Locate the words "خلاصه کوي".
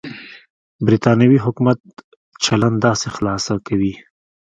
3.15-3.93